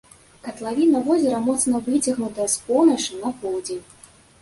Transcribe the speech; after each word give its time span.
Катлавіна 0.45 1.01
возера 1.09 1.43
моцна 1.49 1.83
выцягнутая 1.91 2.51
з 2.57 2.65
поўначы 2.67 3.23
на 3.23 3.39
поўдзень. 3.45 3.89